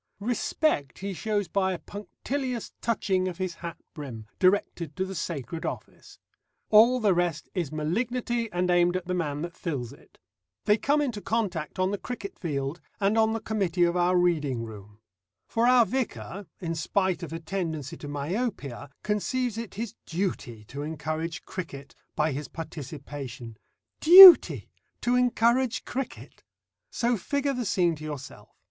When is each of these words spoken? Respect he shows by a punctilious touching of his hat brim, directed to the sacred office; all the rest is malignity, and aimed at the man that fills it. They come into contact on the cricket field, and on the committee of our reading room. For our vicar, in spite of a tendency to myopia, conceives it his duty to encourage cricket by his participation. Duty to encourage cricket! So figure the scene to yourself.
Respect 0.19 0.97
he 0.97 1.13
shows 1.13 1.47
by 1.47 1.73
a 1.73 1.77
punctilious 1.77 2.73
touching 2.81 3.27
of 3.27 3.37
his 3.37 3.53
hat 3.61 3.77
brim, 3.93 4.25
directed 4.39 4.95
to 4.95 5.05
the 5.05 5.13
sacred 5.13 5.63
office; 5.63 6.17
all 6.71 6.99
the 6.99 7.13
rest 7.13 7.49
is 7.53 7.71
malignity, 7.71 8.51
and 8.51 8.71
aimed 8.71 8.97
at 8.97 9.05
the 9.05 9.13
man 9.13 9.43
that 9.43 9.55
fills 9.55 9.93
it. 9.93 10.17
They 10.65 10.79
come 10.79 11.01
into 11.03 11.21
contact 11.21 11.77
on 11.77 11.91
the 11.91 11.99
cricket 11.99 12.39
field, 12.39 12.81
and 12.99 13.15
on 13.15 13.33
the 13.33 13.39
committee 13.39 13.83
of 13.83 13.95
our 13.95 14.17
reading 14.17 14.63
room. 14.63 15.01
For 15.47 15.67
our 15.67 15.85
vicar, 15.85 16.47
in 16.59 16.73
spite 16.73 17.21
of 17.21 17.31
a 17.31 17.39
tendency 17.39 17.95
to 17.97 18.07
myopia, 18.07 18.89
conceives 19.03 19.55
it 19.55 19.75
his 19.75 19.93
duty 20.07 20.63
to 20.63 20.81
encourage 20.81 21.45
cricket 21.45 21.93
by 22.15 22.31
his 22.31 22.47
participation. 22.47 23.55
Duty 23.99 24.67
to 25.01 25.13
encourage 25.15 25.85
cricket! 25.85 26.41
So 26.89 27.17
figure 27.17 27.53
the 27.53 27.65
scene 27.65 27.93
to 27.97 28.03
yourself. 28.03 28.49